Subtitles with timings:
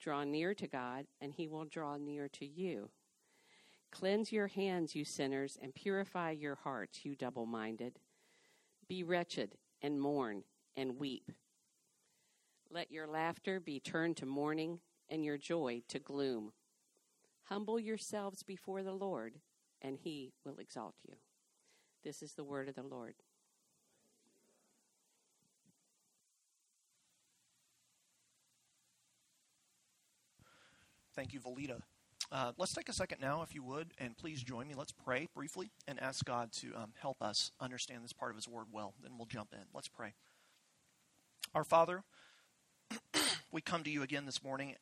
[0.00, 2.90] Draw near to God, and he will draw near to you.
[3.92, 7.98] Cleanse your hands, you sinners, and purify your hearts, you double minded.
[8.88, 10.44] Be wretched, and mourn,
[10.76, 11.30] and weep.
[12.70, 16.52] Let your laughter be turned to mourning, and your joy to gloom.
[17.44, 19.40] Humble yourselves before the Lord,
[19.82, 21.16] and he will exalt you.
[22.04, 23.14] This is the word of the Lord.
[31.20, 31.82] Thank you, Valita.
[32.32, 34.74] Uh, let's take a second now, if you would, and please join me.
[34.74, 38.48] Let's pray briefly and ask God to um, help us understand this part of His
[38.48, 38.94] Word well.
[39.02, 39.60] Then we'll jump in.
[39.74, 40.14] Let's pray.
[41.54, 42.04] Our Father,
[43.52, 44.76] we come to you again this morning,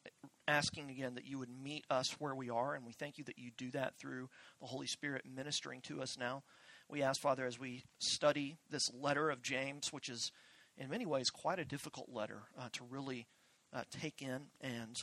[0.47, 3.41] asking again that you would meet us where we are, and we thank you that
[3.41, 4.29] you do that through
[4.61, 6.45] the Holy Spirit ministering to us now.
[6.89, 10.31] We ask, Father, as we study this letter of James, which is
[10.77, 13.27] in many ways quite a difficult letter uh, to really
[13.73, 15.03] uh, take in and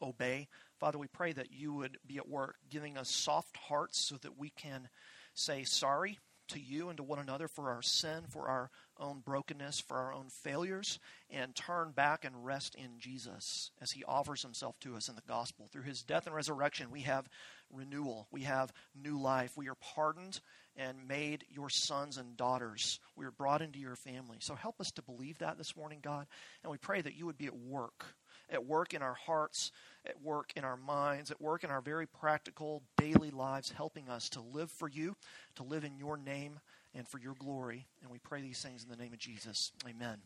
[0.00, 0.48] obey.
[0.78, 4.38] Father, we pray that you would be at work giving us soft hearts so that
[4.38, 4.88] we can
[5.34, 9.80] say sorry to you and to one another for our sin, for our own brokenness,
[9.80, 10.98] for our own failures,
[11.30, 15.22] and turn back and rest in Jesus as he offers himself to us in the
[15.26, 15.68] gospel.
[15.72, 17.28] Through his death and resurrection, we have
[17.72, 20.40] renewal, we have new life, we are pardoned
[20.76, 22.98] and made your sons and daughters.
[23.16, 24.38] We are brought into your family.
[24.40, 26.26] So help us to believe that this morning, God,
[26.62, 28.14] and we pray that you would be at work
[28.50, 29.72] at work in our hearts,
[30.06, 34.28] at work in our minds, at work in our very practical daily lives, helping us
[34.30, 35.16] to live for you,
[35.56, 36.60] to live in your name
[36.94, 37.86] and for your glory.
[38.02, 39.72] And we pray these things in the name of Jesus.
[39.88, 40.18] Amen.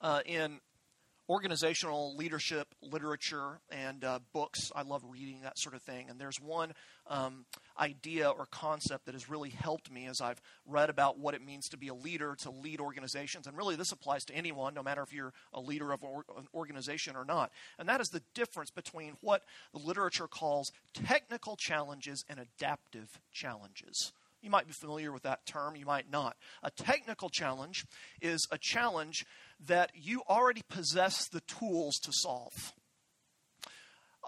[0.00, 0.60] Uh, in
[1.28, 4.72] organizational leadership literature and uh, books.
[4.74, 6.08] I love reading that sort of thing.
[6.08, 6.72] And there's one
[7.06, 7.44] um,
[7.78, 11.68] idea or concept that has really helped me as I've read about what it means
[11.68, 13.46] to be a leader, to lead organizations.
[13.46, 17.14] And really, this applies to anyone, no matter if you're a leader of an organization
[17.14, 17.52] or not.
[17.78, 24.12] And that is the difference between what the literature calls technical challenges and adaptive challenges.
[24.42, 26.36] You might be familiar with that term, you might not.
[26.62, 27.84] A technical challenge
[28.20, 29.26] is a challenge
[29.66, 32.72] that you already possess the tools to solve.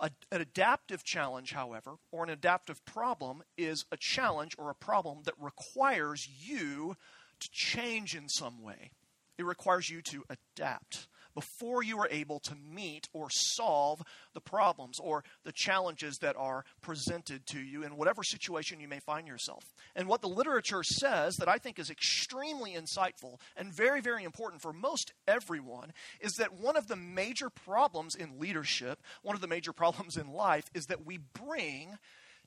[0.03, 5.23] A, an adaptive challenge, however, or an adaptive problem, is a challenge or a problem
[5.25, 6.97] that requires you
[7.39, 8.91] to change in some way.
[9.39, 14.03] It requires you to adapt before you are able to meet or solve
[14.35, 19.01] the problems or the challenges that are presented to you in whatever situation you may
[19.01, 19.65] find yourself.
[19.95, 24.63] And what the literature says that I think is extremely insightful and very, very important
[24.63, 29.49] for most everyone is that one of the major problems in leadership, one of the
[29.49, 31.99] major problems in life, is that we bring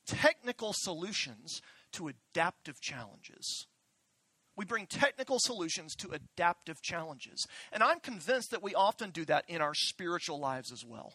[0.05, 1.61] technical solutions
[1.93, 3.67] to adaptive challenges.
[4.55, 7.47] We bring technical solutions to adaptive challenges.
[7.71, 11.13] And I'm convinced that we often do that in our spiritual lives as well.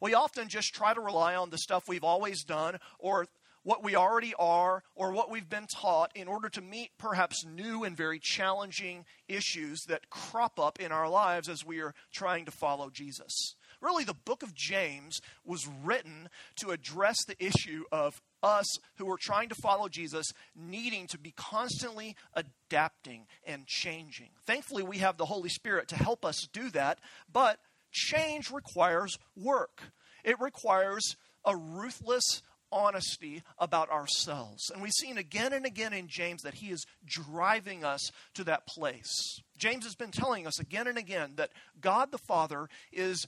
[0.00, 3.26] We often just try to rely on the stuff we've always done or
[3.62, 7.82] what we already are or what we've been taught in order to meet perhaps new
[7.82, 12.52] and very challenging issues that crop up in our lives as we are trying to
[12.52, 13.56] follow Jesus.
[13.80, 19.18] Really, the book of James was written to address the issue of us who are
[19.18, 24.28] trying to follow Jesus needing to be constantly adapting and changing.
[24.46, 26.98] Thankfully, we have the Holy Spirit to help us do that,
[27.32, 27.58] but
[27.90, 29.82] change requires work.
[30.24, 34.70] It requires a ruthless honesty about ourselves.
[34.70, 38.66] And we've seen again and again in James that he is driving us to that
[38.66, 39.40] place.
[39.56, 43.26] James has been telling us again and again that God the Father is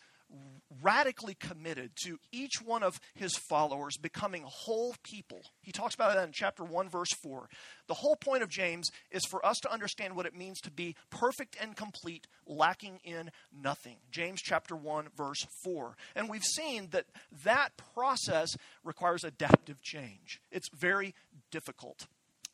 [0.83, 5.41] radically committed to each one of his followers becoming whole people.
[5.63, 7.49] He talks about that in chapter 1, verse 4.
[7.87, 10.95] The whole point of James is for us to understand what it means to be
[11.11, 13.97] perfect and complete, lacking in nothing.
[14.11, 15.97] James chapter 1, verse 4.
[16.15, 17.07] And we've seen that
[17.45, 18.51] that process
[18.85, 21.15] requires adaptive change, it's very
[21.51, 22.07] difficult.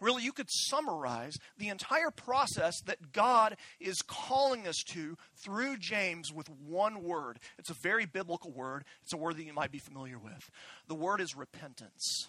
[0.04, 6.30] Really, you could summarize the entire process that God is calling us to through James
[6.30, 7.38] with one word.
[7.58, 10.50] It's a very biblical word, it's a word that you might be familiar with.
[10.88, 12.28] The word is repentance.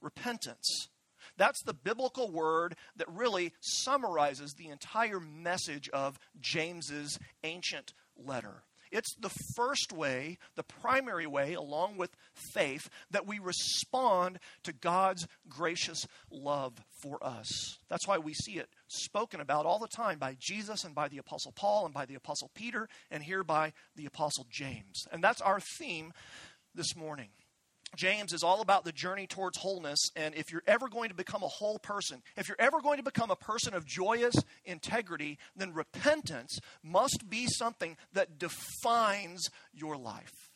[0.00, 0.88] Repentance.
[1.36, 8.64] That's the biblical word that really summarizes the entire message of James's ancient letter.
[8.90, 12.10] It's the first way, the primary way, along with
[12.54, 17.78] faith, that we respond to God's gracious love for us.
[17.88, 21.18] That's why we see it spoken about all the time by Jesus and by the
[21.18, 25.04] Apostle Paul and by the Apostle Peter and here by the Apostle James.
[25.12, 26.12] And that's our theme
[26.74, 27.28] this morning.
[27.96, 30.10] James is all about the journey towards wholeness.
[30.14, 33.02] And if you're ever going to become a whole person, if you're ever going to
[33.02, 40.50] become a person of joyous integrity, then repentance must be something that defines your life.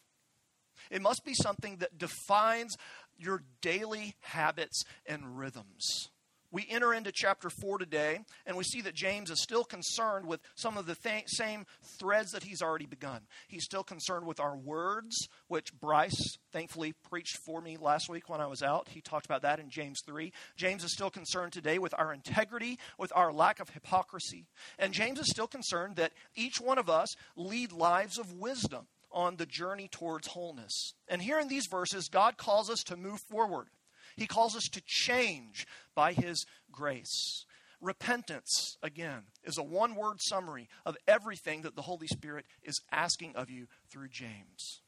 [0.91, 2.77] It must be something that defines
[3.19, 6.11] your daily habits and rhythms
[6.53, 10.41] we enter into chapter 4 today, and we see that James is still concerned with
[10.55, 13.23] some of the th- same threads that he's already begun.
[13.49, 18.41] He's still concerned with our words, which Bryce thankfully preached for me last week when
[18.41, 18.89] I was out.
[18.91, 20.33] He talked about that in James 3.
[20.57, 24.47] James is still concerned today with our integrity, with our lack of hypocrisy.
[24.79, 29.37] And James is still concerned that each one of us lead lives of wisdom on
[29.37, 30.95] the journey towards wholeness.
[31.09, 33.69] And here in these verses, God calls us to move forward.
[34.17, 37.45] He calls us to change by His grace.
[37.81, 43.35] Repentance, again, is a one word summary of everything that the Holy Spirit is asking
[43.35, 44.83] of you through James.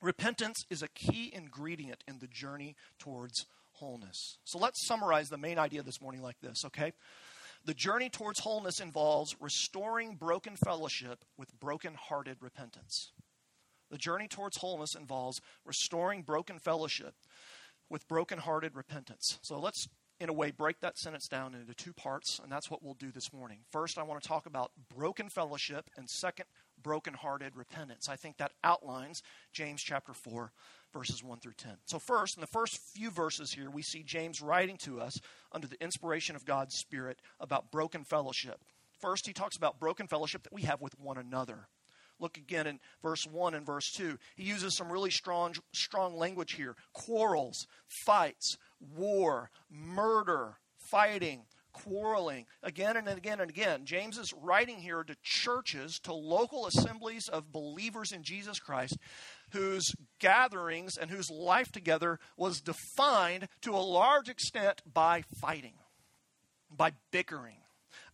[0.00, 4.38] Repentance is a key ingredient in the journey towards wholeness.
[4.44, 6.92] So let's summarize the main idea this morning like this, okay?
[7.64, 13.12] The journey towards wholeness involves restoring broken fellowship with broken hearted repentance.
[13.90, 17.14] The journey towards wholeness involves restoring broken fellowship
[17.90, 19.38] with broken-hearted repentance.
[19.42, 19.88] So let's,
[20.18, 23.10] in a way, break that sentence down into two parts, and that's what we'll do
[23.10, 23.58] this morning.
[23.70, 26.46] First, I want to talk about broken fellowship, and second,
[26.82, 28.08] broken-hearted repentance.
[28.08, 29.22] I think that outlines
[29.52, 30.52] James chapter 4,
[30.92, 31.72] verses 1 through 10.
[31.86, 35.20] So, first, in the first few verses here, we see James writing to us
[35.52, 38.64] under the inspiration of God's Spirit about broken fellowship.
[38.98, 41.68] First, he talks about broken fellowship that we have with one another.
[42.20, 44.18] Look again in verse 1 and verse 2.
[44.36, 47.66] He uses some really strong, strong language here quarrels,
[48.04, 53.84] fights, war, murder, fighting, quarreling again and again and again.
[53.84, 58.96] James is writing here to churches, to local assemblies of believers in Jesus Christ
[59.52, 65.74] whose gatherings and whose life together was defined to a large extent by fighting,
[66.70, 67.62] by bickering,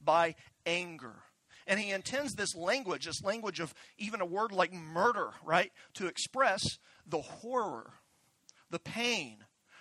[0.00, 1.14] by anger,
[1.66, 6.06] and he intends this language, this language of even a word like murder, right, to
[6.06, 7.92] express the horror,
[8.70, 9.38] the pain,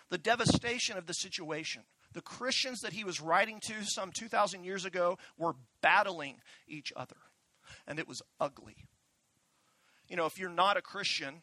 [0.09, 1.83] the devastation of the situation.
[2.13, 6.37] The Christians that he was writing to some 2,000 years ago were battling
[6.67, 7.17] each other,
[7.85, 8.85] and it was ugly.
[10.07, 11.41] You know, if you're not a Christian,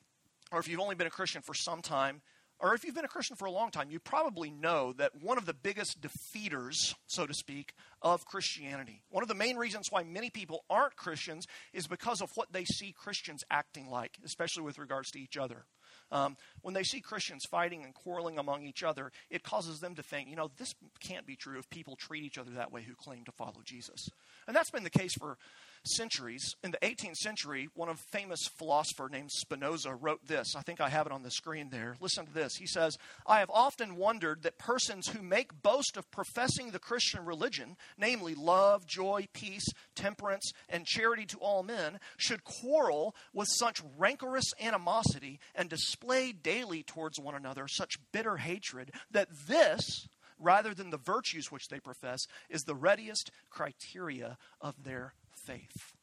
[0.50, 2.22] or if you've only been a Christian for some time,
[2.62, 5.36] or if you've been a Christian for a long time, you probably know that one
[5.36, 10.04] of the biggest defeaters, so to speak, of Christianity, one of the main reasons why
[10.04, 14.78] many people aren't Christians is because of what they see Christians acting like, especially with
[14.78, 15.64] regards to each other.
[16.12, 20.02] Um, when they see Christians fighting and quarreling among each other, it causes them to
[20.02, 22.94] think, you know, this can't be true if people treat each other that way who
[22.94, 24.08] claim to follow Jesus.
[24.46, 25.36] And that's been the case for
[25.84, 26.54] centuries.
[26.62, 30.54] In the 18th century, one of famous philosopher named Spinoza wrote this.
[30.56, 31.96] I think I have it on the screen there.
[32.00, 32.54] Listen to this.
[32.56, 32.96] He says,
[33.26, 38.34] I have often wondered that persons who make boast of professing the Christian religion, namely
[38.34, 45.40] love, joy, peace, temperance, and charity to all men, should quarrel with such rancorous animosity
[45.54, 50.08] and display daily towards one another such bitter hatred that this
[50.42, 55.14] rather than the virtues which they profess, is the readiest criteria of their
[55.46, 55.94] faith.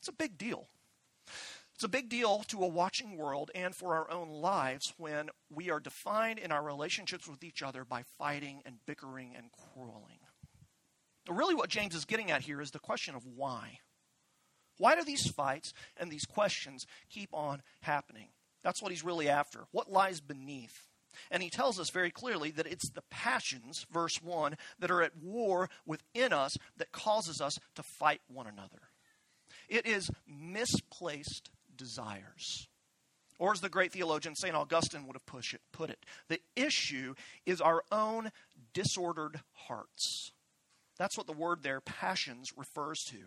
[0.00, 0.68] It's a big deal.
[1.74, 5.70] It's a big deal to a watching world and for our own lives when we
[5.70, 10.18] are defined in our relationships with each other by fighting and bickering and quarreling.
[11.28, 13.78] Really, what James is getting at here is the question of why.
[14.78, 18.28] Why do these fights and these questions keep on happening?
[18.64, 19.66] That's what he's really after.
[19.70, 20.87] What lies beneath?
[21.30, 25.16] And he tells us very clearly that it's the passions, verse 1, that are at
[25.16, 28.90] war within us that causes us to fight one another.
[29.68, 32.68] It is misplaced desires.
[33.38, 34.54] Or, as the great theologian St.
[34.54, 37.14] Augustine would have it, put it, the issue
[37.46, 38.32] is our own
[38.74, 40.32] disordered hearts.
[40.98, 43.18] That's what the word there, passions, refers to.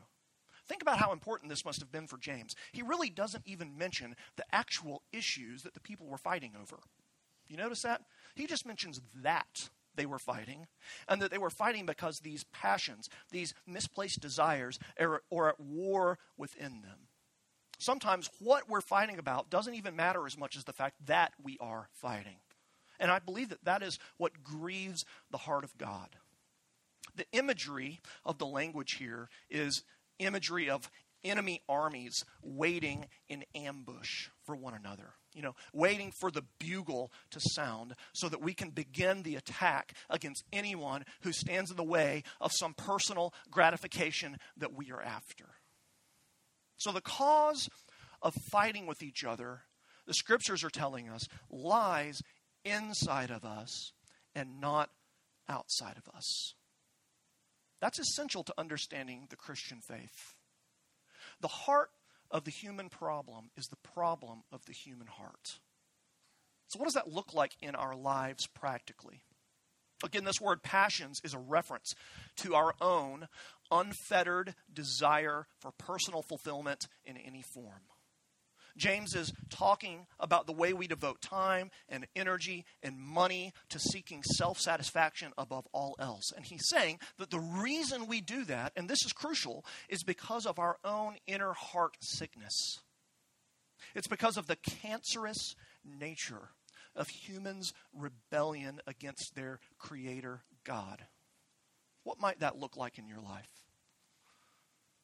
[0.67, 2.55] Think about how important this must have been for James.
[2.73, 6.79] He really doesn't even mention the actual issues that the people were fighting over.
[7.51, 8.01] You notice that?
[8.35, 10.67] He just mentions that they were fighting,
[11.09, 16.17] and that they were fighting because these passions, these misplaced desires, are, are at war
[16.37, 17.09] within them.
[17.77, 21.57] Sometimes what we're fighting about doesn't even matter as much as the fact that we
[21.59, 22.37] are fighting.
[23.01, 26.15] And I believe that that is what grieves the heart of God.
[27.15, 29.83] The imagery of the language here is
[30.19, 30.89] imagery of
[31.23, 35.13] enemy armies waiting in ambush for one another.
[35.33, 39.93] You know, waiting for the bugle to sound so that we can begin the attack
[40.09, 45.45] against anyone who stands in the way of some personal gratification that we are after.
[46.75, 47.69] So, the cause
[48.21, 49.61] of fighting with each other,
[50.05, 52.21] the scriptures are telling us, lies
[52.65, 53.93] inside of us
[54.35, 54.89] and not
[55.47, 56.53] outside of us.
[57.79, 60.35] That's essential to understanding the Christian faith.
[61.41, 61.89] The heart
[62.29, 65.59] of the human problem is the problem of the human heart.
[66.67, 69.23] So, what does that look like in our lives practically?
[70.03, 71.93] Again, this word passions is a reference
[72.37, 73.27] to our own
[73.69, 77.81] unfettered desire for personal fulfillment in any form.
[78.77, 84.23] James is talking about the way we devote time and energy and money to seeking
[84.23, 86.31] self satisfaction above all else.
[86.35, 90.45] And he's saying that the reason we do that, and this is crucial, is because
[90.45, 92.79] of our own inner heart sickness.
[93.95, 96.49] It's because of the cancerous nature
[96.95, 101.05] of humans' rebellion against their Creator God.
[102.03, 103.49] What might that look like in your life?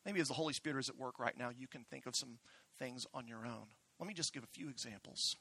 [0.05, 2.39] Maybe as the Holy Spirit is at work right now, you can think of some
[2.77, 3.67] things on your own.
[3.99, 5.35] Let me just give a few examples.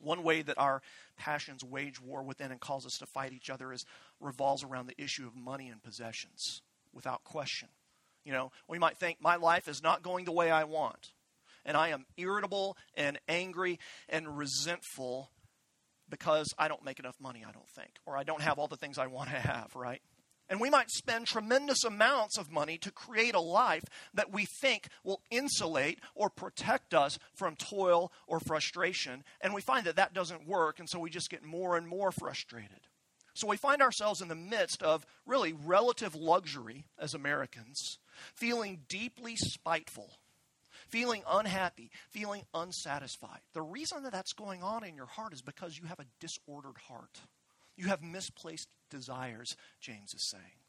[0.00, 0.82] One way that our
[1.18, 3.84] passions wage war within and cause us to fight each other is
[4.20, 6.62] revolves around the issue of money and possessions,
[6.92, 7.68] without question.
[8.24, 11.12] You know, we might think my life is not going the way I want,
[11.64, 15.30] and I am irritable and angry and resentful
[16.08, 18.76] because I don't make enough money, I don't think, or I don't have all the
[18.76, 20.02] things I want to have, right?
[20.50, 24.88] And we might spend tremendous amounts of money to create a life that we think
[25.04, 29.22] will insulate or protect us from toil or frustration.
[29.40, 32.10] And we find that that doesn't work, and so we just get more and more
[32.10, 32.80] frustrated.
[33.32, 37.98] So we find ourselves in the midst of really relative luxury as Americans,
[38.34, 40.10] feeling deeply spiteful,
[40.88, 43.40] feeling unhappy, feeling unsatisfied.
[43.54, 46.76] The reason that that's going on in your heart is because you have a disordered
[46.88, 47.20] heart.
[47.80, 50.60] You have misplaced desires, James is saying.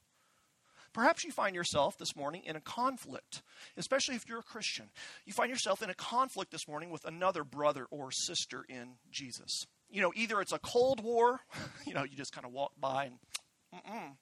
[0.93, 3.41] Perhaps you find yourself this morning in a conflict,
[3.75, 4.85] especially if you're a Christian.
[5.25, 9.65] You find yourself in a conflict this morning with another brother or sister in Jesus.
[9.89, 11.41] You know, either it's a cold war,
[11.85, 13.17] you know, you just kind of walk by and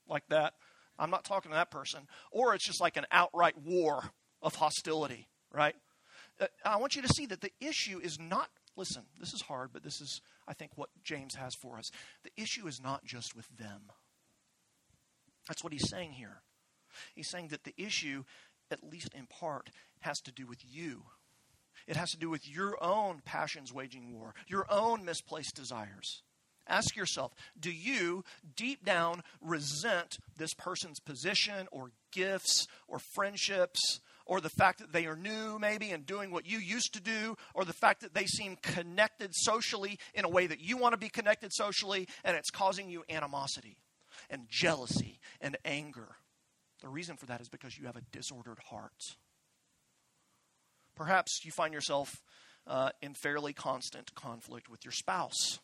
[0.08, 0.54] like that.
[0.98, 2.08] I'm not talking to that person.
[2.32, 4.02] Or it's just like an outright war
[4.42, 5.76] of hostility, right?
[6.42, 8.50] Uh, I want you to see that the issue is not,
[8.80, 11.92] listen, this is hard, but this is I think, what James has for us.
[12.24, 13.84] The issue is not just with them.
[15.48, 16.42] That's what he's saying here.
[17.14, 18.24] He's saying that the issue,
[18.72, 19.70] at least in part,
[20.00, 21.04] has to do with you.
[21.88, 26.24] It has to do with your own passions waging war, your own misplaced desires.
[26.68, 28.24] Ask yourself do you
[28.56, 35.08] deep down resent this person's position or gifts or friendships or the fact that they
[35.08, 38.28] are new, maybe, and doing what you used to do, or the fact that they
[38.28, 42.52] seem connected socially in a way that you want to be connected socially, and it's
[42.52, 43.78] causing you animosity
[44.30, 46.10] and jealousy and anger.
[46.84, 49.16] The reason for that is because you have a disordered heart.
[50.96, 52.22] Perhaps you find yourself
[52.68, 55.58] uh, in fairly constant conflict with your spouse.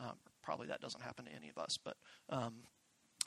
[0.00, 1.96] Um, probably that doesn't happen to any of us, but
[2.30, 2.54] um,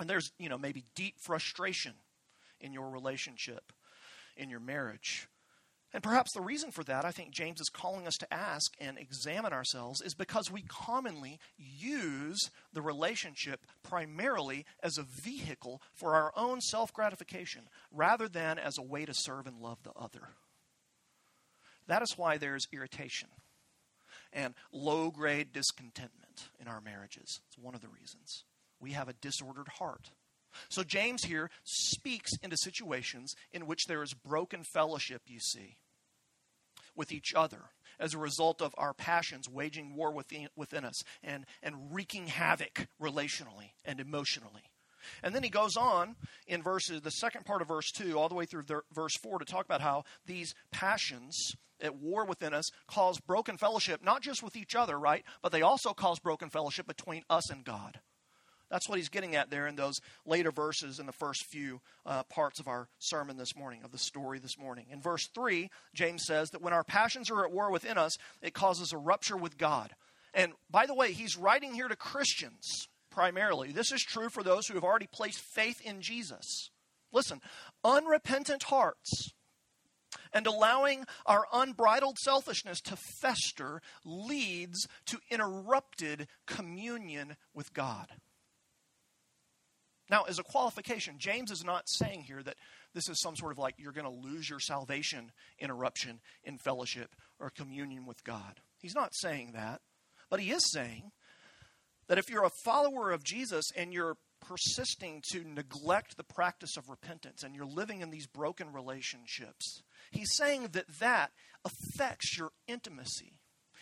[0.01, 1.93] and there's you know maybe deep frustration
[2.59, 3.71] in your relationship
[4.35, 5.27] in your marriage.
[5.93, 8.97] And perhaps the reason for that, I think James is calling us to ask and
[8.97, 16.33] examine ourselves, is because we commonly use the relationship primarily as a vehicle for our
[16.35, 20.29] own self gratification rather than as a way to serve and love the other.
[21.87, 23.29] That is why there's irritation
[24.33, 27.39] and low grade discontentment in our marriages.
[27.47, 28.43] It's one of the reasons.
[28.81, 30.11] We have a disordered heart.
[30.69, 35.77] So James here speaks into situations in which there is broken fellowship, you see,
[36.95, 37.69] with each other
[37.99, 42.87] as a result of our passions waging war within, within us and, and wreaking havoc
[43.01, 44.63] relationally and emotionally.
[45.23, 46.15] And then he goes on
[46.47, 49.45] in verses, the second part of verse 2, all the way through verse 4, to
[49.45, 54.55] talk about how these passions at war within us cause broken fellowship, not just with
[54.55, 55.23] each other, right?
[55.41, 57.99] But they also cause broken fellowship between us and God.
[58.69, 62.23] That's what he's getting at there in those later verses in the first few uh,
[62.23, 64.87] parts of our sermon this morning, of the story this morning.
[64.91, 68.53] In verse 3, James says that when our passions are at war within us, it
[68.53, 69.91] causes a rupture with God.
[70.33, 73.71] And by the way, he's writing here to Christians primarily.
[73.71, 76.69] This is true for those who have already placed faith in Jesus.
[77.13, 77.39] Listen,
[77.83, 79.31] unrepentant hearts
[80.33, 88.07] and allowing our unbridled selfishness to fester leads to interrupted communion with God.
[90.09, 92.57] Now, as a qualification, James is not saying here that
[92.93, 97.15] this is some sort of like you're going to lose your salvation interruption in fellowship
[97.39, 98.61] or communion with God.
[98.79, 99.81] He's not saying that.
[100.29, 101.11] But he is saying
[102.07, 106.89] that if you're a follower of Jesus and you're persisting to neglect the practice of
[106.89, 109.81] repentance and you're living in these broken relationships,
[110.11, 111.31] he's saying that that
[111.63, 113.39] affects your intimacy.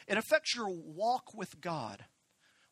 [0.07, 2.05] It affects your walk with God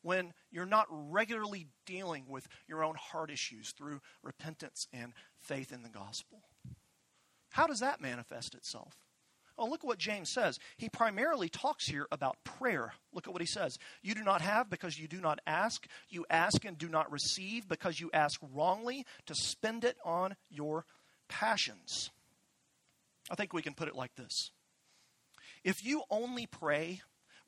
[0.02, 5.82] when you're not regularly dealing with your own heart issues through repentance and faith in
[5.82, 6.42] the gospel.
[7.50, 8.94] How does that manifest itself?
[9.58, 10.58] Oh, look at what James says.
[10.78, 12.94] He primarily talks here about prayer.
[13.12, 13.78] Look at what he says.
[14.02, 15.86] You do not have because you do not ask.
[16.08, 20.86] You ask and do not receive because you ask wrongly to spend it on your
[21.28, 22.10] passions.
[23.30, 24.50] I think we can put it like this
[25.64, 27.02] If you only pray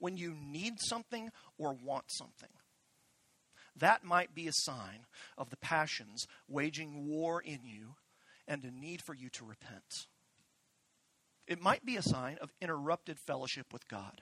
[0.05, 2.51] when you need something or want something,
[3.75, 5.07] that might be a sign
[5.39, 7.95] of the passions waging war in you
[8.47, 10.09] and a need for you to repent.
[11.49, 14.21] It might be a sign of interrupted fellowship with God.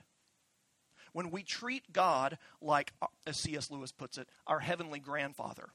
[1.11, 3.69] When we treat God like, uh, as C.S.
[3.69, 5.71] Lewis puts it, our heavenly grandfather,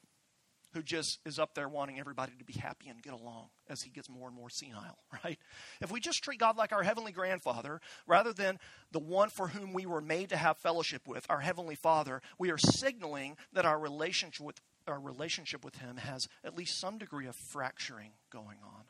[0.78, 3.90] who just is up there wanting everybody to be happy and get along as he
[3.90, 5.38] gets more and more senile, right?
[5.80, 8.60] If we just treat God like our heavenly grandfather, rather than
[8.92, 12.52] the one for whom we were made to have fellowship with, our heavenly father, we
[12.52, 17.26] are signaling that our relationship with, our relationship with him has at least some degree
[17.26, 18.84] of fracturing going on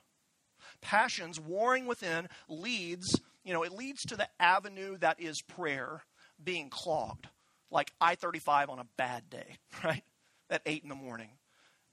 [0.83, 6.03] passions warring within leads, you know, it leads to the avenue that is prayer
[6.43, 7.27] being clogged,
[7.71, 10.05] like I 35 on a bad day, right?
[10.51, 11.31] At 8 in the morning.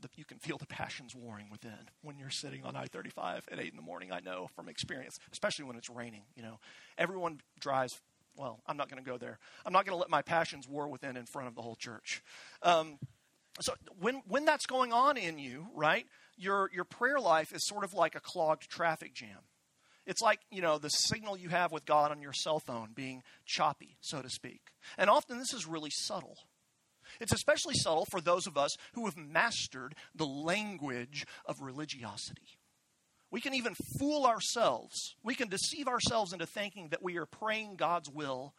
[0.01, 3.59] The, you can feel the passions warring within when you're sitting on I 35 at
[3.59, 6.23] 8 in the morning, I know from experience, especially when it's raining.
[6.35, 6.59] You know,
[6.97, 7.99] everyone drives
[8.37, 9.39] well, I'm not going to go there.
[9.65, 12.21] I'm not going to let my passions war within in front of the whole church.
[12.63, 12.99] Um,
[13.61, 16.05] so when when that's going on in you, right?
[16.37, 19.39] your, your prayer life is sort of like a clogged traffic jam.
[20.05, 23.23] It's like, you know, the signal you have with God on your cell phone being
[23.45, 24.61] choppy, so to speak.
[24.97, 26.37] And often this is really subtle.
[27.19, 32.59] It's especially subtle for those of us who have mastered the language of religiosity.
[33.31, 35.15] We can even fool ourselves.
[35.23, 38.53] We can deceive ourselves into thinking that we are praying God's will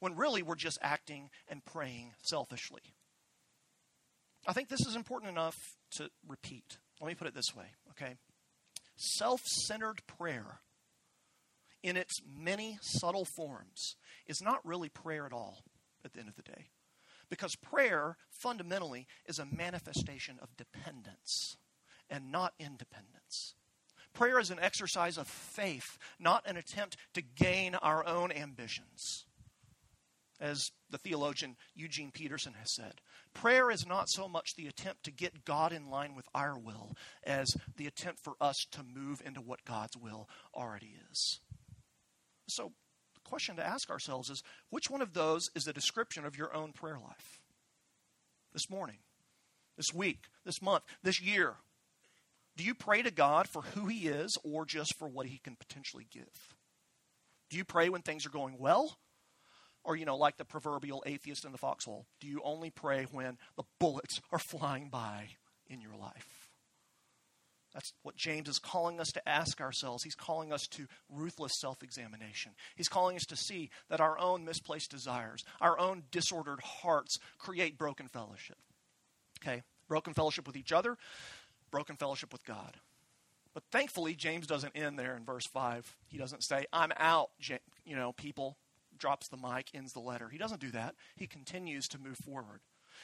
[0.00, 2.82] when really we're just acting and praying selfishly.
[4.46, 5.56] I think this is important enough
[5.92, 6.78] to repeat.
[7.00, 8.16] Let me put it this way, okay?
[8.96, 10.60] Self centered prayer,
[11.82, 13.96] in its many subtle forms,
[14.26, 15.62] is not really prayer at all
[16.04, 16.68] at the end of the day.
[17.32, 21.56] Because prayer, fundamentally, is a manifestation of dependence
[22.10, 23.54] and not independence.
[24.12, 29.24] Prayer is an exercise of faith, not an attempt to gain our own ambitions.
[30.42, 33.00] As the theologian Eugene Peterson has said,
[33.32, 36.94] Prayer is not so much the attempt to get God in line with our will
[37.24, 41.40] as the attempt for us to move into what God's will already is.
[42.46, 42.72] So,
[43.32, 46.70] question to ask ourselves is which one of those is a description of your own
[46.70, 47.40] prayer life?
[48.52, 48.98] This morning,
[49.78, 51.54] this week, this month, this year.
[52.58, 55.56] Do you pray to God for who He is or just for what He can
[55.56, 56.54] potentially give?
[57.48, 58.98] Do you pray when things are going well
[59.82, 63.38] or, you know, like the proverbial atheist in the foxhole, do you only pray when
[63.56, 65.28] the bullets are flying by
[65.66, 66.41] in your life?
[67.74, 70.04] That's what James is calling us to ask ourselves.
[70.04, 72.52] He's calling us to ruthless self examination.
[72.76, 77.78] He's calling us to see that our own misplaced desires, our own disordered hearts create
[77.78, 78.58] broken fellowship.
[79.42, 79.62] Okay?
[79.88, 80.96] Broken fellowship with each other,
[81.70, 82.76] broken fellowship with God.
[83.54, 85.94] But thankfully, James doesn't end there in verse 5.
[86.06, 87.30] He doesn't say, I'm out,
[87.84, 88.56] you know, people
[88.98, 90.28] drops the mic, ends the letter.
[90.28, 90.94] He doesn't do that.
[91.16, 92.60] He continues to move forward.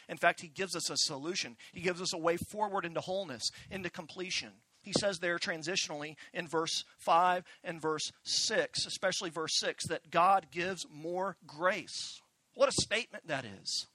[0.09, 1.57] In fact, he gives us a solution.
[1.73, 4.51] He gives us a way forward into wholeness, into completion.
[4.81, 10.47] He says there transitionally in verse 5 and verse 6, especially verse 6, that God
[10.51, 12.21] gives more grace.
[12.55, 13.87] What a statement that is.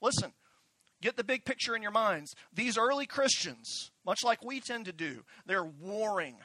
[0.00, 0.32] Listen,
[1.02, 2.34] Get the big picture in your minds.
[2.52, 6.36] These early Christians, much like we tend to do, they're warring.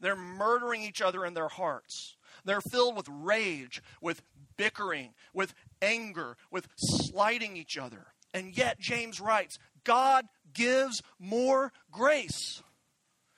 [0.00, 2.16] They're murdering each other in their hearts.
[2.44, 4.22] They're filled with rage, with
[4.56, 8.08] bickering, with anger, with slighting each other.
[8.32, 12.62] And yet, James writes, God gives more grace.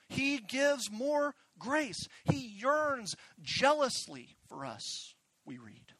[0.09, 2.07] He gives more grace.
[2.25, 5.93] He yearns jealously for us, we read.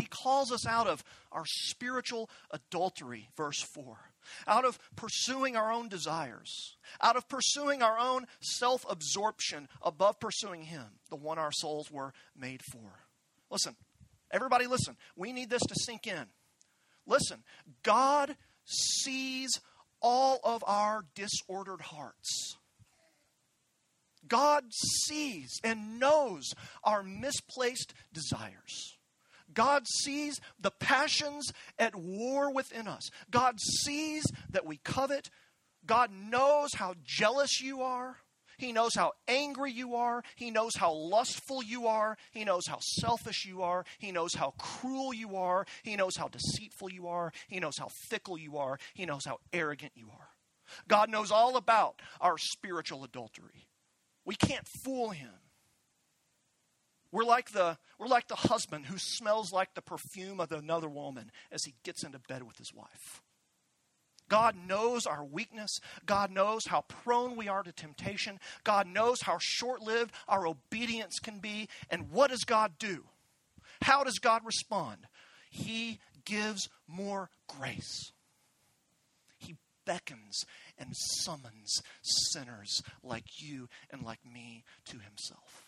[0.00, 3.98] He calls us out of our spiritual adultery, verse 4,
[4.46, 10.62] out of pursuing our own desires, out of pursuing our own self absorption above pursuing
[10.62, 13.00] Him, the one our souls were made for.
[13.50, 13.76] Listen,
[14.30, 14.96] everybody, listen.
[15.16, 16.26] We need this to sink in.
[17.06, 17.44] Listen,
[17.82, 19.60] God sees
[20.00, 22.56] all of our disordered hearts.
[24.28, 28.95] God sees and knows our misplaced desires.
[29.56, 33.10] God sees the passions at war within us.
[33.30, 35.30] God sees that we covet.
[35.84, 38.18] God knows how jealous you are.
[38.58, 40.22] He knows how angry you are.
[40.34, 42.16] He knows how lustful you are.
[42.30, 43.84] He knows how selfish you are.
[43.98, 45.66] He knows how cruel you are.
[45.82, 47.32] He knows how deceitful you are.
[47.48, 48.78] He knows how fickle you are.
[48.94, 50.28] He knows how arrogant you are.
[50.88, 53.68] God knows all about our spiritual adultery.
[54.24, 55.32] We can't fool him.
[57.12, 61.30] We're like the, we're like the husband who smells like the perfume of another woman
[61.50, 63.22] as he gets into bed with his wife.
[64.28, 65.78] God knows our weakness.
[66.04, 68.40] God knows how prone we are to temptation.
[68.64, 71.68] God knows how short lived our obedience can be.
[71.90, 73.04] And what does God do?
[73.82, 75.06] How does God respond?
[75.50, 78.12] He gives more grace.
[79.38, 80.44] He beckons
[80.76, 85.65] and summons sinners like you and like me to himself.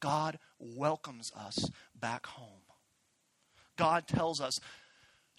[0.00, 2.62] God welcomes us back home.
[3.76, 4.60] God tells us,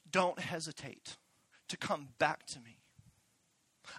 [0.09, 1.17] don't hesitate
[1.69, 2.77] to come back to me.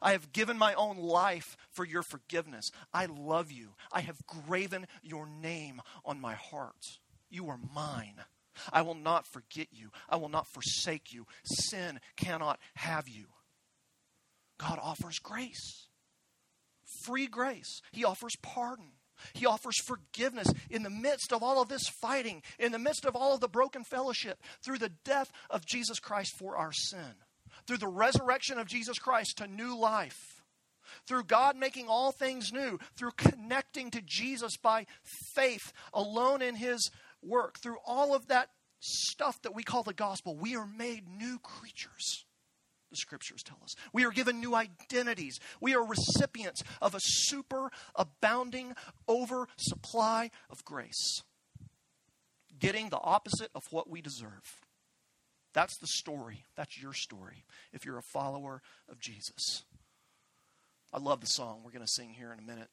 [0.00, 2.70] I have given my own life for your forgiveness.
[2.92, 3.70] I love you.
[3.92, 6.98] I have graven your name on my heart.
[7.30, 8.16] You are mine.
[8.72, 9.90] I will not forget you.
[10.08, 11.26] I will not forsake you.
[11.44, 13.26] Sin cannot have you.
[14.58, 15.88] God offers grace,
[17.02, 17.82] free grace.
[17.92, 18.92] He offers pardon.
[19.32, 23.16] He offers forgiveness in the midst of all of this fighting, in the midst of
[23.16, 27.14] all of the broken fellowship, through the death of Jesus Christ for our sin,
[27.66, 30.42] through the resurrection of Jesus Christ to new life,
[31.06, 34.86] through God making all things new, through connecting to Jesus by
[35.34, 36.90] faith alone in His
[37.22, 38.48] work, through all of that
[38.80, 42.26] stuff that we call the gospel, we are made new creatures
[42.92, 43.74] the scriptures tell us.
[43.92, 45.40] We are given new identities.
[45.60, 48.74] We are recipients of a super abounding
[49.08, 51.22] oversupply of grace,
[52.56, 54.60] getting the opposite of what we deserve.
[55.54, 56.44] That's the story.
[56.56, 59.64] That's your story if you're a follower of Jesus.
[60.92, 62.68] I love the song we're going to sing here in a minute.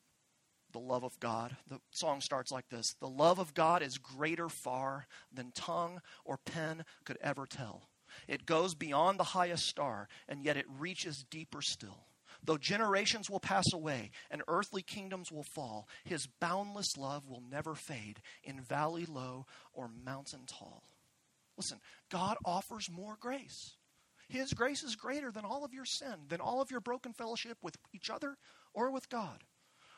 [0.71, 1.55] The love of God.
[1.67, 6.37] The song starts like this The love of God is greater far than tongue or
[6.37, 7.88] pen could ever tell.
[8.27, 12.05] It goes beyond the highest star, and yet it reaches deeper still.
[12.43, 17.75] Though generations will pass away and earthly kingdoms will fall, his boundless love will never
[17.75, 20.83] fade in valley low or mountain tall.
[21.57, 21.79] Listen,
[22.09, 23.75] God offers more grace.
[24.29, 27.57] His grace is greater than all of your sin, than all of your broken fellowship
[27.61, 28.37] with each other
[28.73, 29.43] or with God.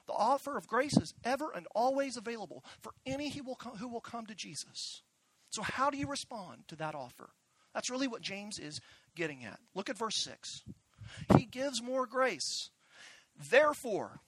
[0.07, 3.87] The offer of grace is ever and always available for any who will come, who
[3.87, 5.03] will come to Jesus.
[5.51, 7.29] So, how do you respond to that offer?
[7.73, 8.81] That's really what James is
[9.15, 9.59] getting at.
[9.75, 10.63] Look at verse 6.
[11.37, 12.69] He gives more grace.
[13.49, 14.19] Therefore,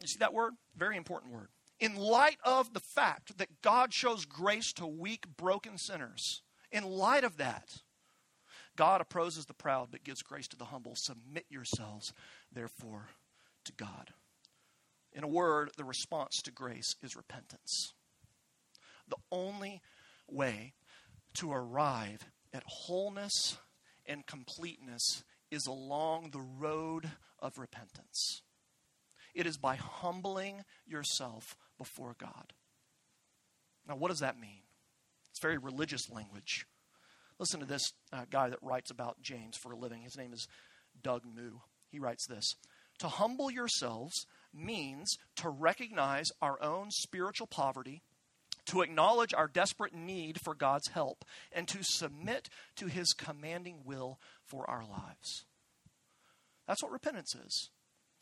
[0.00, 0.54] you see that word?
[0.76, 1.48] Very important word.
[1.80, 7.24] In light of the fact that God shows grace to weak, broken sinners, in light
[7.24, 7.82] of that,
[8.76, 10.94] God opposes the proud but gives grace to the humble.
[10.94, 12.12] Submit yourselves,
[12.52, 13.08] therefore,
[13.64, 14.12] to God.
[15.12, 17.94] In a word, the response to grace is repentance.
[19.08, 19.80] The only
[20.28, 20.74] way
[21.34, 23.58] to arrive at wholeness
[24.06, 28.42] and completeness is along the road of repentance.
[29.34, 32.52] It is by humbling yourself before God.
[33.86, 34.62] Now, what does that mean?
[35.30, 36.66] It's very religious language.
[37.38, 40.02] Listen to this uh, guy that writes about James for a living.
[40.02, 40.48] His name is
[41.00, 41.58] Doug Moo.
[41.88, 42.56] He writes this
[42.98, 48.02] To humble yourselves means to recognize our own spiritual poverty
[48.68, 54.18] to acknowledge our desperate need for God's help, and to submit to his commanding will
[54.44, 55.44] for our lives.
[56.66, 57.70] That's what repentance is.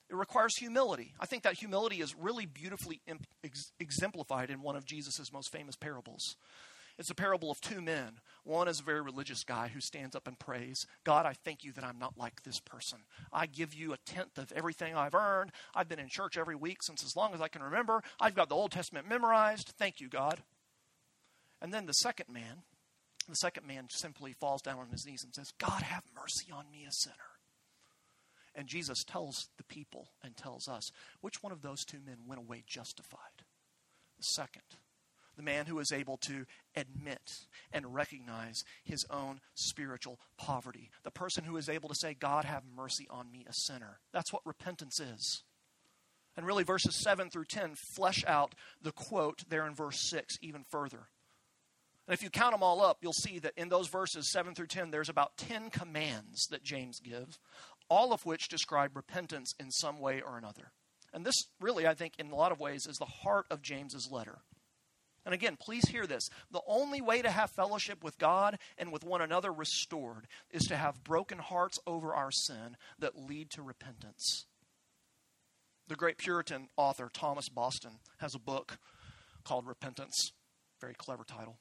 [0.09, 1.14] It requires humility.
[1.18, 3.00] I think that humility is really beautifully
[3.44, 6.37] ex- exemplified in one of Jesus' most famous parables.
[6.98, 8.20] It's a parable of two men.
[8.46, 11.72] One is a very religious guy who stands up and prays, God, I thank you
[11.72, 13.00] that I'm not like this person.
[13.32, 15.50] I give you a tenth of everything I've earned.
[15.74, 18.04] I've been in church every week since as long as I can remember.
[18.20, 19.72] I've got the Old Testament memorized.
[19.76, 20.44] Thank you, God.
[21.61, 22.62] And then the second man,
[23.28, 26.70] the second man simply falls down on his knees and says, God, have mercy on
[26.70, 27.16] me, a sinner.
[28.54, 32.40] And Jesus tells the people and tells us which one of those two men went
[32.40, 33.42] away justified.
[34.18, 34.62] The second
[35.37, 37.40] the man who is able to admit
[37.72, 42.62] and recognize his own spiritual poverty, the person who is able to say, God, have
[42.75, 43.99] mercy on me, a sinner.
[44.12, 45.42] That's what repentance is.
[46.37, 50.64] And really, verses 7 through 10 flesh out the quote there in verse 6 even
[50.70, 51.09] further.
[52.07, 54.68] And if you count them all up, you'll see that in those verses 7 through
[54.68, 57.38] 10, there's about 10 commands that James gives,
[57.88, 60.72] all of which describe repentance in some way or another.
[61.12, 64.11] And this, really, I think, in a lot of ways, is the heart of James's
[64.11, 64.38] letter.
[65.26, 66.30] And again, please hear this.
[66.52, 70.76] The only way to have fellowship with God and with one another restored is to
[70.76, 74.46] have broken hearts over our sin that lead to repentance.
[75.88, 78.78] The great Puritan author Thomas Boston has a book
[79.44, 80.30] called Repentance.
[80.80, 81.58] Very clever title.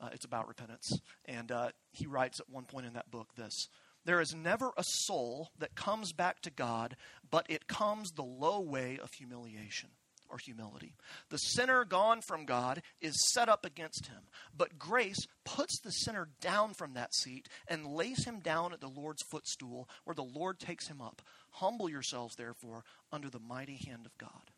[0.00, 0.92] Uh, it's about repentance.
[1.24, 3.68] And uh, he writes at one point in that book this
[4.04, 6.94] There is never a soul that comes back to God,
[7.28, 9.90] but it comes the low way of humiliation
[10.30, 10.94] or humility.
[11.28, 14.22] The sinner gone from God is set up against him,
[14.56, 18.88] but grace puts the sinner down from that seat and lays him down at the
[18.88, 21.22] Lord's footstool where the Lord takes him up.
[21.50, 24.50] Humble yourselves, therefore, under the mighty hand of God.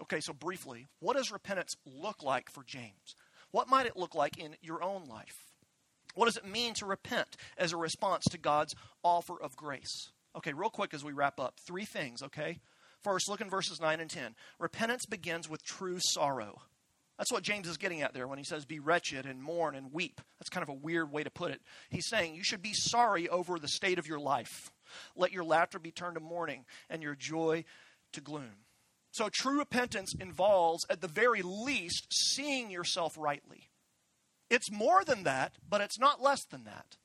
[0.00, 3.14] Okay, so briefly, what does repentance look like for James?
[3.50, 5.36] What might it look like in your own life?
[6.14, 10.10] What does it mean to repent as a response to God's offer of grace?
[10.36, 12.58] Okay, real quick as we wrap up, three things, okay?
[13.02, 14.34] First, look in verses 9 and 10.
[14.58, 16.62] Repentance begins with true sorrow.
[17.18, 19.92] That's what James is getting at there when he says, Be wretched and mourn and
[19.92, 20.20] weep.
[20.38, 21.60] That's kind of a weird way to put it.
[21.90, 24.72] He's saying you should be sorry over the state of your life.
[25.16, 27.64] Let your laughter be turned to mourning and your joy
[28.12, 28.64] to gloom.
[29.12, 33.68] So, true repentance involves, at the very least, seeing yourself rightly.
[34.48, 36.96] It's more than that, but it's not less than that.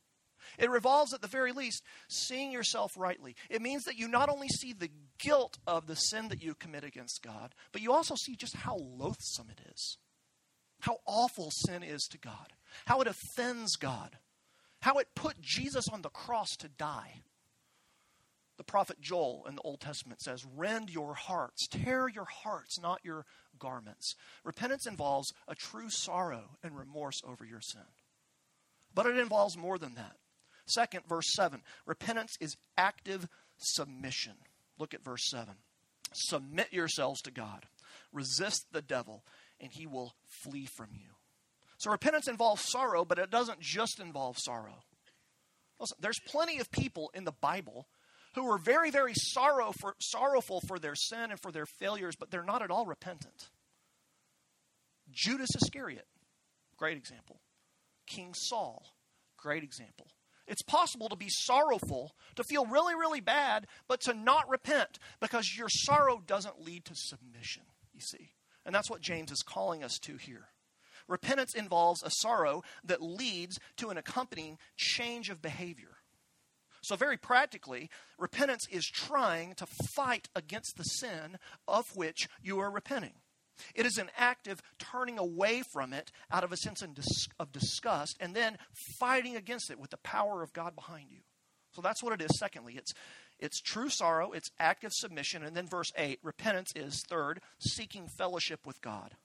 [0.58, 3.36] It revolves, at the very least, seeing yourself rightly.
[3.50, 4.90] It means that you not only see the
[5.20, 8.78] guilt of the sin that you commit against God, but you also see just how
[8.78, 9.98] loathsome it is,
[10.82, 12.54] how awful sin is to God,
[12.86, 14.18] how it offends God,
[14.82, 17.22] how it put Jesus on the cross to die.
[18.58, 23.02] The prophet Joel in the Old Testament says, Rend your hearts, tear your hearts, not
[23.04, 23.26] your
[23.60, 24.16] garments.
[24.44, 27.82] Repentance involves a true sorrow and remorse over your sin.
[28.96, 30.16] But it involves more than that.
[30.68, 33.28] Second, verse 7 repentance is active
[33.58, 34.34] submission.
[34.78, 35.56] Look at verse 7.
[36.14, 37.66] Submit yourselves to God,
[38.14, 39.24] resist the devil,
[39.60, 41.10] and he will flee from you.
[41.78, 44.84] So repentance involves sorrow, but it doesn't just involve sorrow.
[45.80, 47.88] Listen, there's plenty of people in the Bible
[48.36, 52.32] who are very, very sorrow for, sorrowful for their sin and for their failures, but
[52.32, 53.50] they're not at all repentant.
[55.12, 56.08] Judas Iscariot,
[56.78, 57.40] great example.
[58.06, 58.84] King Saul,
[59.38, 60.08] great example.
[60.48, 65.58] It's possible to be sorrowful, to feel really, really bad, but to not repent because
[65.58, 68.32] your sorrow doesn't lead to submission, you see.
[68.66, 70.50] And that's what James is calling us to here.
[71.08, 75.98] Repentance involves a sorrow that leads to an accompanying change of behavior.
[76.82, 82.72] So, very practically, repentance is trying to fight against the sin of which you are
[82.72, 83.16] repenting.
[83.76, 88.36] It is an active turning away from it out of a sense of disgust and
[88.36, 91.20] then fighting against it with the power of God behind you.
[91.72, 92.40] So that's what it is.
[92.40, 92.94] Secondly, it's
[93.40, 98.66] it's true sorrow, it's active submission, and then verse 8, repentance is third, seeking fellowship
[98.66, 99.16] with God.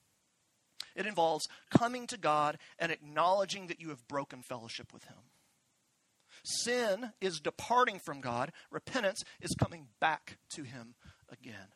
[0.95, 5.17] It involves coming to God and acknowledging that you have broken fellowship with Him.
[6.45, 10.95] Sin is departing from God, repentance is coming back to Him
[11.31, 11.73] again.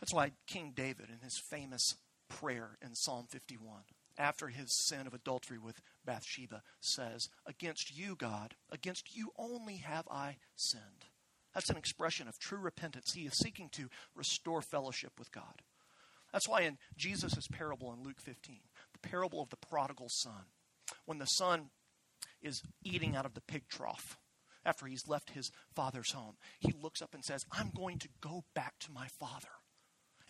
[0.00, 1.96] That's why King David, in his famous
[2.28, 3.82] prayer in Psalm 51,
[4.18, 10.08] after his sin of adultery with Bathsheba, says, Against you, God, against you only have
[10.10, 11.06] I sinned.
[11.54, 13.12] That's an expression of true repentance.
[13.12, 15.62] He is seeking to restore fellowship with God.
[16.32, 18.60] That's why in Jesus' parable in Luke 15,
[18.92, 20.44] the parable of the prodigal son,
[21.06, 21.70] when the son
[22.40, 24.16] is eating out of the pig trough
[24.64, 28.44] after he's left his father's home, he looks up and says, I'm going to go
[28.54, 29.48] back to my father.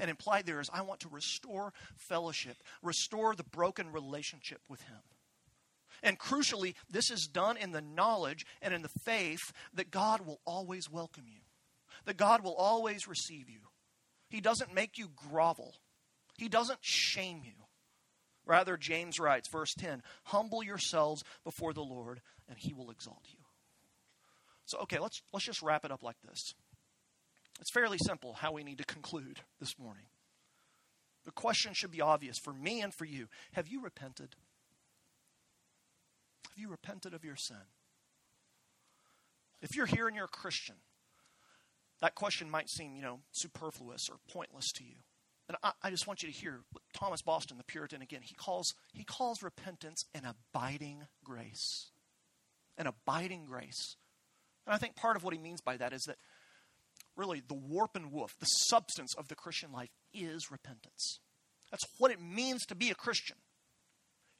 [0.00, 4.98] And implied there is, I want to restore fellowship, restore the broken relationship with Him.
[6.02, 10.40] And crucially, this is done in the knowledge and in the faith that God will
[10.46, 11.42] always welcome you,
[12.06, 13.60] that God will always receive you.
[14.30, 15.74] He doesn't make you grovel,
[16.38, 17.52] He doesn't shame you.
[18.46, 23.38] Rather, James writes, verse 10 Humble yourselves before the Lord, and he will exalt you.
[24.64, 26.54] So, okay, let's, let's just wrap it up like this.
[27.60, 30.04] It's fairly simple how we need to conclude this morning.
[31.24, 33.28] The question should be obvious for me and for you.
[33.52, 34.36] Have you repented?
[36.48, 37.56] Have you repented of your sin?
[39.60, 40.76] If you're here and you're a Christian,
[42.00, 44.96] that question might seem, you know, superfluous or pointless to you.
[45.48, 46.60] And I, I, just want you to hear
[46.94, 48.20] Thomas Boston, the Puritan, again.
[48.22, 51.90] He calls, he calls repentance an abiding grace.
[52.78, 53.96] An abiding grace.
[54.66, 56.16] And I think part of what he means by that is that
[57.16, 61.20] really the warp and woof, the substance of the Christian life is repentance.
[61.70, 63.36] That's what it means to be a Christian.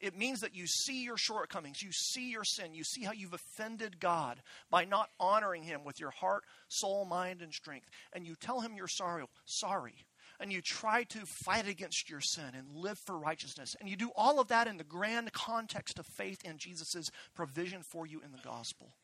[0.01, 3.33] It means that you see your shortcomings, you see your sin, you see how you've
[3.33, 7.87] offended God by not honoring Him with your heart, soul, mind, and strength.
[8.11, 10.05] And you tell Him you're sorry, sorry.
[10.39, 13.75] And you try to fight against your sin and live for righteousness.
[13.79, 17.83] And you do all of that in the grand context of faith in Jesus' provision
[17.83, 18.95] for you in the gospel.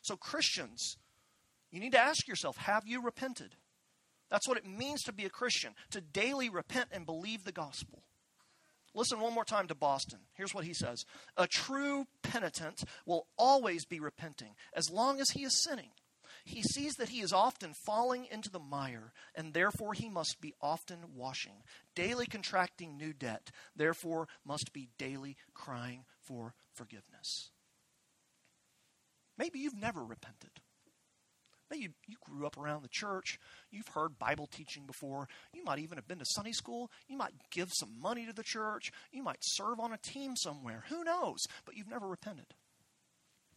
[0.00, 0.96] So, Christians,
[1.72, 3.56] you need to ask yourself have you repented?
[4.30, 8.02] That's what it means to be a Christian, to daily repent and believe the gospel.
[8.94, 10.20] Listen one more time to Boston.
[10.34, 11.04] Here's what he says
[11.36, 15.90] A true penitent will always be repenting as long as he is sinning.
[16.44, 20.54] He sees that he is often falling into the mire, and therefore he must be
[20.60, 21.62] often washing,
[21.94, 27.50] daily contracting new debt, therefore must be daily crying for forgiveness.
[29.38, 30.61] Maybe you've never repented.
[31.78, 33.38] You, you grew up around the church.
[33.70, 35.28] You've heard Bible teaching before.
[35.52, 36.90] You might even have been to Sunday school.
[37.08, 38.90] You might give some money to the church.
[39.12, 40.84] You might serve on a team somewhere.
[40.88, 41.38] Who knows?
[41.64, 42.54] But you've never repented.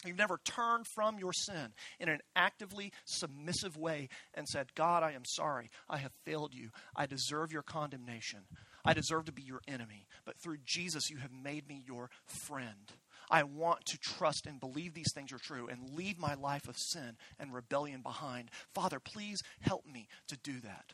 [0.05, 5.13] You've never turned from your sin in an actively submissive way and said, God, I
[5.13, 5.69] am sorry.
[5.89, 6.69] I have failed you.
[6.95, 8.41] I deserve your condemnation.
[8.83, 10.05] I deserve to be your enemy.
[10.25, 12.91] But through Jesus, you have made me your friend.
[13.29, 16.77] I want to trust and believe these things are true and leave my life of
[16.77, 18.51] sin and rebellion behind.
[18.73, 20.93] Father, please help me to do that.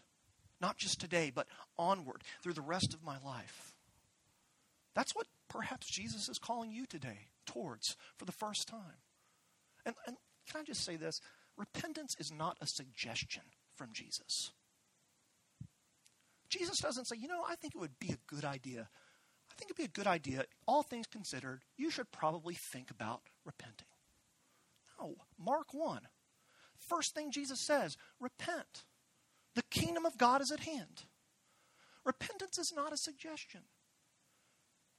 [0.59, 3.73] Not just today, but onward through the rest of my life.
[4.93, 8.99] That's what perhaps Jesus is calling you today towards for the first time.
[9.85, 10.17] And, and
[10.49, 11.21] can I just say this?
[11.57, 13.43] Repentance is not a suggestion
[13.75, 14.51] from Jesus.
[16.49, 18.89] Jesus doesn't say, you know, I think it would be a good idea
[19.51, 23.21] I think it'd be a good idea, all things considered, you should probably think about
[23.45, 23.87] repenting.
[24.99, 26.01] No, Mark 1.
[26.77, 28.85] First thing Jesus says, repent.
[29.55, 31.03] The kingdom of God is at hand.
[32.05, 33.61] Repentance is not a suggestion.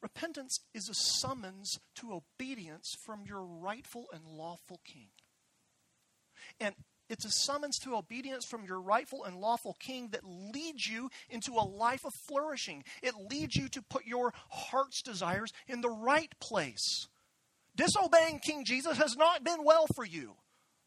[0.03, 5.09] Repentance is a summons to obedience from your rightful and lawful king.
[6.61, 6.75] And
[7.13, 11.53] it's a summons to obedience from your rightful and lawful king that leads you into
[11.53, 12.85] a life of flourishing.
[13.03, 17.09] It leads you to put your heart's desires in the right place.
[17.77, 20.37] Disobeying King Jesus has not been well for you.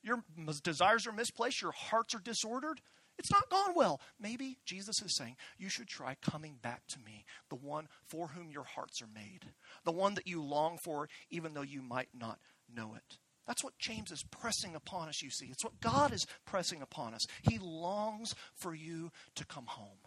[0.02, 0.24] Your
[0.64, 2.82] desires are misplaced, your hearts are disordered.
[3.20, 4.02] It's not gone well.
[4.20, 8.50] Maybe Jesus is saying you should try coming back to me, the one for whom
[8.50, 9.46] your hearts are made,
[9.84, 13.20] the one that you long for, even though you might not know it.
[13.48, 15.48] That's what James is pressing upon us, you see.
[15.48, 17.22] It's what God is pressing upon us.
[17.44, 20.00] He longs for you to come home.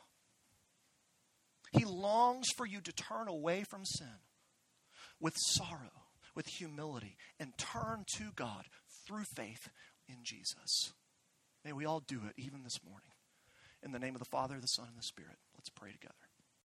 [1.73, 4.21] He longs for you to turn away from sin
[5.21, 8.65] with sorrow, with humility, and turn to God
[9.07, 9.69] through faith
[10.09, 10.93] in Jesus.
[11.65, 13.11] May we all do it even this morning.
[13.83, 16.15] In the name of the Father, the Son, and the Spirit, let's pray together.